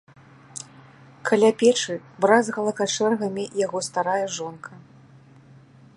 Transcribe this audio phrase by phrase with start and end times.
[1.29, 1.95] Каля печы
[2.25, 4.71] бразгала качэргамі яго старая жонка.